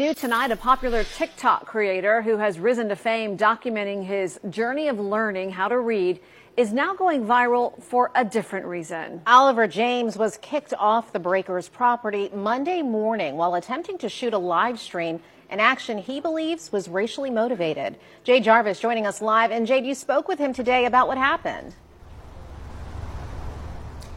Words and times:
New 0.00 0.14
tonight, 0.14 0.50
a 0.50 0.56
popular 0.56 1.04
TikTok 1.04 1.66
creator 1.66 2.22
who 2.22 2.38
has 2.38 2.58
risen 2.58 2.88
to 2.88 2.96
fame 2.96 3.36
documenting 3.36 4.02
his 4.02 4.40
journey 4.48 4.88
of 4.88 4.98
learning 4.98 5.50
how 5.50 5.68
to 5.68 5.78
read 5.78 6.18
is 6.56 6.72
now 6.72 6.94
going 6.94 7.26
viral 7.26 7.82
for 7.82 8.10
a 8.14 8.24
different 8.24 8.64
reason. 8.64 9.20
Oliver 9.26 9.66
James 9.66 10.16
was 10.16 10.38
kicked 10.38 10.72
off 10.78 11.12
the 11.12 11.18
Breakers 11.18 11.68
property 11.68 12.30
Monday 12.32 12.80
morning 12.80 13.36
while 13.36 13.54
attempting 13.56 13.98
to 13.98 14.08
shoot 14.08 14.32
a 14.32 14.38
live 14.38 14.80
stream, 14.80 15.20
an 15.50 15.60
action 15.60 15.98
he 15.98 16.18
believes 16.18 16.72
was 16.72 16.88
racially 16.88 17.28
motivated. 17.28 17.98
Jade 18.24 18.44
Jarvis 18.44 18.80
joining 18.80 19.06
us 19.06 19.20
live. 19.20 19.50
And 19.50 19.66
Jade, 19.66 19.84
you 19.84 19.94
spoke 19.94 20.28
with 20.28 20.38
him 20.38 20.54
today 20.54 20.86
about 20.86 21.08
what 21.08 21.18
happened. 21.18 21.74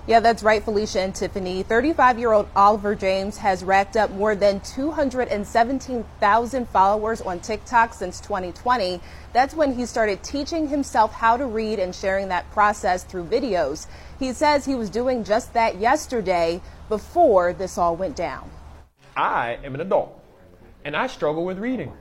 Yeah, 0.05 0.20
that's 0.20 0.43
right, 0.43 0.61
Felicia 0.61 0.99
and 0.99 1.15
Tiffany. 1.15 1.63
35 1.63 2.19
year 2.19 2.33
old 2.33 2.49
Oliver 2.57 2.93
James 2.93 3.38
has 3.38 3.63
racked 3.63 3.95
up 3.95 4.11
more 4.11 4.36
than 4.36 4.59
217,000 4.59 6.69
followers 6.69 7.21
on 7.21 7.39
TikTok 7.39 7.93
since 7.93 8.19
2020. 8.19 9.00
That's 9.31 9.54
when 9.54 9.73
he 9.73 9.86
started 9.86 10.21
teaching 10.21 10.68
himself 10.68 11.14
how 11.14 11.37
to 11.37 11.45
read 11.45 11.79
and 11.79 11.95
sharing 11.95 12.28
that 12.28 12.51
process 12.51 13.05
through 13.05 13.28
videos. 13.28 13.87
He 14.19 14.33
says 14.33 14.65
he 14.65 14.75
was 14.75 14.89
doing 14.89 15.23
just 15.23 15.54
that 15.54 15.79
yesterday 15.79 16.59
before 16.89 17.54
this 17.54 17.78
all 17.78 17.95
went 17.95 18.17
down. 18.17 18.51
I 19.15 19.57
am 19.64 19.73
an 19.73 19.79
adult 19.79 20.21
and 20.83 20.97
I 20.97 21.07
struggle 21.07 21.45
with 21.45 21.59
reading. 21.59 21.93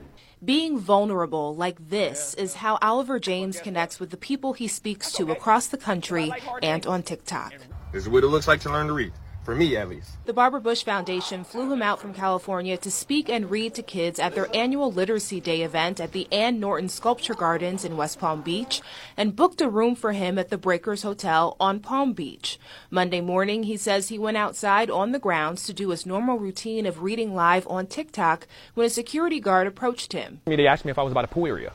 Being 0.43 0.77
vulnerable 0.77 1.55
like 1.55 1.87
this 1.87 2.33
is 2.33 2.55
how 2.55 2.77
Oliver 2.81 3.17
James 3.17 3.61
connects 3.61 4.01
with 4.01 4.09
the 4.09 4.17
people 4.17 4.51
he 4.51 4.67
speaks 4.67 5.09
to 5.13 5.31
across 5.31 5.67
the 5.67 5.77
country 5.77 6.33
and 6.61 6.85
on 6.85 7.01
TikTok. 7.01 7.53
This 7.93 8.03
is 8.03 8.09
what 8.09 8.23
it 8.23 8.27
looks 8.27 8.47
like 8.47 8.59
to 8.61 8.71
learn 8.71 8.87
to 8.87 8.93
read. 8.93 9.13
For 9.43 9.53
me, 9.53 9.75
at 9.75 9.89
least. 9.89 10.09
The 10.25 10.33
Barbara 10.33 10.61
Bush 10.61 10.83
Foundation 10.83 11.43
flew 11.43 11.71
him 11.71 11.81
out 11.81 11.99
from 11.99 12.13
California 12.13 12.75
to 12.77 12.89
speak 12.89 13.29
and 13.29 13.51
read 13.51 13.75
to 13.75 13.83
kids 13.83 14.17
at 14.17 14.33
their 14.33 14.47
annual 14.55 14.91
Literacy 14.91 15.41
Day 15.41 15.61
event 15.61 15.99
at 15.99 16.13
the 16.13 16.31
Ann 16.31 16.59
Norton 16.61 16.89
Sculpture 16.89 17.35
Gardens 17.35 17.85
in 17.85 17.97
West 17.97 18.19
Palm 18.19 18.41
Beach 18.41 18.81
and 19.15 19.35
booked 19.35 19.61
a 19.61 19.69
room 19.69 19.95
for 19.95 20.13
him 20.13 20.39
at 20.39 20.49
the 20.49 20.57
Breakers 20.57 21.03
Hotel 21.03 21.57
on 21.59 21.81
Palm 21.81 22.13
Beach. 22.13 22.57
Monday 22.89 23.21
morning, 23.21 23.63
he 23.63 23.77
says 23.77 24.07
he 24.07 24.17
went 24.17 24.37
outside 24.37 24.89
on 24.89 25.11
the 25.11 25.19
grounds 25.19 25.63
to 25.65 25.73
do 25.73 25.89
his 25.89 26.05
normal 26.05 26.39
routine 26.39 26.85
of 26.85 27.03
reading 27.03 27.35
live 27.35 27.67
on 27.67 27.85
TikTok 27.85 28.47
when 28.73 28.87
a 28.87 28.89
security 28.89 29.41
guard 29.41 29.67
approached 29.67 30.13
him. 30.13 30.39
They 30.45 30.65
asked 30.65 30.85
me 30.85 30.91
if 30.91 30.97
I 30.97 31.03
was 31.03 31.11
about 31.11 31.25
a 31.25 31.27
pool 31.27 31.47
area. 31.47 31.73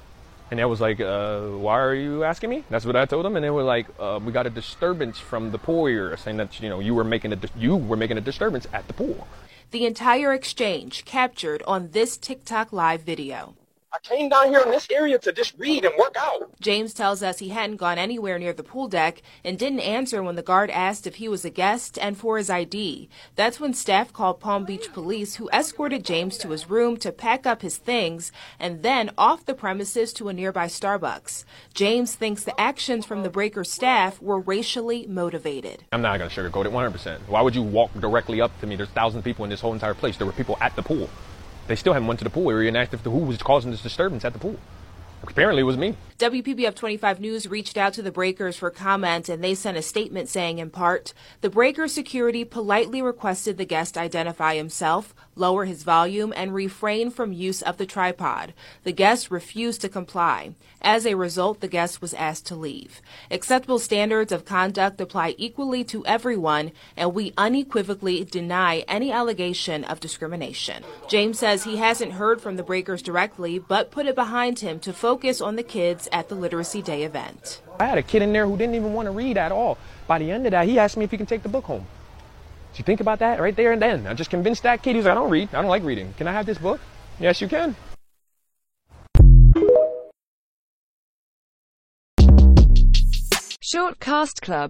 And 0.51 0.61
I 0.61 0.65
was 0.65 0.81
like, 0.81 0.99
uh, 0.99 1.41
why 1.41 1.79
are 1.79 1.95
you 1.95 2.25
asking 2.25 2.49
me? 2.49 2.65
That's 2.71 2.87
what 2.87 2.97
I 2.97 3.05
told 3.05 3.25
them. 3.27 3.37
And 3.37 3.45
they 3.45 3.51
were 3.51 3.63
like, 3.63 3.87
uh, 3.99 4.19
we 4.23 4.33
got 4.33 4.47
a 4.47 4.51
disturbance 4.51 5.19
from 5.19 5.51
the 5.51 5.59
pool 5.59 5.89
saying 6.17 6.39
that, 6.39 6.59
you 6.61 6.71
know, 6.71 6.81
you 6.81 6.95
were 6.95 7.05
making 7.05 7.35
a, 7.35 7.39
you 7.55 7.77
were 7.77 7.97
making 7.97 8.17
a 8.17 8.23
disturbance 8.23 8.67
at 8.73 8.87
the 8.87 8.95
pool. 8.95 9.29
The 9.71 9.85
entire 9.85 10.33
exchange 10.33 11.05
captured 11.05 11.63
on 11.67 11.91
this 11.91 12.17
TikTok 12.17 12.73
live 12.73 13.03
video. 13.03 13.58
I 13.91 13.99
came 14.01 14.29
down 14.29 14.49
here 14.49 14.61
in 14.61 14.71
this 14.71 14.87
area 14.91 15.19
to 15.21 15.33
just 15.33 15.55
read 15.57 15.83
and 15.83 15.95
work 15.99 16.15
out. 16.19 16.61
James 16.61 16.93
tells 16.93 17.23
us 17.23 17.39
he 17.39 17.49
hadn't 17.49 17.77
gone 17.77 17.97
anywhere 17.97 18.39
near 18.39 18.53
the 18.53 18.63
pool 18.63 18.87
deck 18.87 19.23
and 19.43 19.59
didn't 19.59 19.81
answer 19.81 20.23
when 20.23 20.35
the 20.35 20.43
guard 20.43 20.69
asked 20.71 21.07
if 21.07 21.15
he 21.15 21.27
was 21.27 21.43
a 21.43 21.51
guest 21.51 21.99
and 21.99 22.19
for 22.19 22.37
his 22.37 22.51
ID. 22.51 23.09
That's 23.35 23.59
when 23.59 23.73
staff 23.73 24.13
called 24.13 24.41
Palm 24.41 24.67
Beach 24.67 24.93
police, 24.93 25.37
who 25.37 25.49
escorted 25.55 26.05
James 26.05 26.37
to 26.39 26.51
his 26.51 26.69
room 26.69 26.99
to 26.99 27.11
pack 27.11 27.47
up 27.47 27.63
his 27.63 27.79
things 27.79 28.31
and 28.59 28.83
then 28.83 29.11
off 29.17 29.47
the 29.47 29.55
premises 29.55 30.13
to 30.15 30.29
a 30.29 30.35
nearby 30.35 30.67
Starbucks. 30.67 31.45
James 31.73 32.15
thinks 32.15 32.45
the 32.45 32.61
actions 32.61 33.07
from 33.07 33.23
the 33.23 33.31
breaker 33.31 33.65
staff 33.65 34.21
were 34.21 34.41
racially 34.41 35.07
motivated. 35.07 35.85
I'm 35.93 36.03
not 36.03 36.19
going 36.19 36.29
to 36.29 36.41
sugarcoat 36.43 36.67
it 36.67 36.73
100%. 36.73 37.21
Why 37.27 37.41
would 37.41 37.55
you 37.55 37.63
walk 37.63 37.99
directly 37.99 38.43
up 38.43 38.59
to 38.61 38.67
me? 38.67 38.77
There's 38.77 38.91
thousands 38.91 39.21
of 39.21 39.25
people 39.25 39.45
in 39.45 39.51
this 39.51 39.63
whole 39.63 39.73
entire 39.73 39.95
place. 39.95 40.19
There 40.19 40.27
were 40.27 40.33
people 40.35 40.59
at 40.61 40.77
the 40.77 40.83
pool. 40.83 41.09
They 41.69 41.77
still 41.77 41.93
haven't 41.93 42.09
went 42.09 42.19
to 42.21 42.25
the 42.25 42.31
pool 42.31 42.51
area 42.51 42.69
and 42.69 42.77
asked 42.77 42.95
if 42.95 43.03
the 43.03 43.11
who 43.11 43.19
was 43.19 43.39
causing 43.39 43.71
this 43.71 43.83
disturbance 43.83 44.25
at 44.25 44.33
the 44.33 44.39
pool. 44.39 44.57
Apparently, 45.23 45.61
it 45.61 45.65
was 45.65 45.77
me. 45.77 45.95
WPBF 46.19 46.75
25 46.75 47.21
News 47.21 47.47
reached 47.47 47.77
out 47.77 47.93
to 47.93 48.03
the 48.03 48.11
Breakers 48.11 48.57
for 48.57 48.73
comment, 48.73 49.29
and 49.29 49.43
they 49.43 49.55
sent 49.55 49.79
a 49.79 49.83
statement 49.83 50.29
saying, 50.29 50.59
in 50.59 50.69
part, 50.69 51.15
the 51.43 51.49
Breakers 51.49 51.93
security 51.93 52.45
politely 52.45 53.01
requested 53.01 53.57
the 53.57 53.65
guest 53.65 53.97
identify 53.97 54.57
himself, 54.57 55.15
lower 55.37 55.65
his 55.65 55.85
volume, 55.85 56.35
and 56.37 56.53
refrain 56.53 57.13
from 57.13 57.33
use 57.33 57.63
of 57.63 57.77
the 57.77 57.87
tripod. 57.87 58.53
The 58.83 58.91
guest 58.91 59.31
refused 59.31 59.81
to 59.83 59.89
comply. 59.89 60.57
As 60.83 61.07
a 61.07 61.15
result, 61.15 61.61
the 61.61 61.69
guest 61.69 62.03
was 62.03 62.15
asked 62.15 62.47
to 62.47 62.57
leave. 62.57 63.01
Acceptable 63.31 63.79
standards 63.79 64.33
of 64.33 64.45
conduct 64.45 65.01
apply 65.01 65.37
equally 65.39 65.85
to 65.85 66.05
everyone, 66.05 66.73
and 66.97 67.15
we 67.15 67.33
unequivocally 67.39 68.25
deny 68.25 68.79
any 68.89 69.13
allegation 69.13 69.85
of 69.85 70.01
discrimination. 70.01 70.83
James 71.09 71.39
says 71.39 71.63
he 71.63 71.77
hasn't 71.77 72.13
heard 72.15 72.41
from 72.41 72.57
the 72.57 72.65
Breakers 72.65 73.03
directly, 73.03 73.61
but 73.61 73.93
put 73.93 74.07
it 74.07 74.17
behind 74.17 74.59
him 74.59 74.81
to 74.81 74.93
focus 74.93 75.41
on 75.41 75.55
the 75.55 75.63
kids 75.63 76.08
at 76.13 76.29
the 76.29 76.35
Literacy 76.35 76.83
Day 76.83 77.03
event. 77.03 77.61
I 77.79 77.87
had 77.87 77.99
a 77.99 78.03
kid 78.03 78.23
in 78.23 78.33
there 78.33 78.47
who 78.47 78.57
didn't 78.57 78.75
even 78.75 78.93
want 78.93 79.07
to 79.07 79.13
read 79.13 79.37
at 79.37 79.53
all. 79.53 79.79
By 80.07 80.19
the 80.19 80.31
end 80.31 80.47
of 80.47 80.53
that, 80.53 80.67
he 80.67 80.79
asked 80.79 80.97
me 80.97 81.05
if 81.05 81.11
he 81.11 81.17
can 81.17 81.27
take 81.27 81.43
the 81.43 81.49
book 81.49 81.65
home. 81.65 81.87
So 82.73 82.79
you 82.79 82.85
think 82.85 83.01
about 83.01 83.19
that 83.21 83.41
right 83.41 83.57
there 83.57 83.73
and 83.73 83.81
then. 83.81 84.07
I 84.07 84.15
just 84.15 84.31
convinced 84.31 84.63
that 84.65 84.83
kid. 84.83 84.97
He's 84.97 85.05
like, 85.05 85.13
I 85.13 85.15
don't 85.15 85.31
read. 85.31 85.49
I 85.55 85.63
don't 85.63 85.71
like 85.71 85.83
reading. 85.83 86.15
Can 86.19 86.29
I 86.29 86.33
have 86.33 86.47
this 86.47 86.59
book? 86.59 86.81
Yes, 87.21 87.41
you 87.41 87.49
can. 87.49 87.75
Short 93.61 94.01
Cast 94.01 94.41
Club 94.41 94.67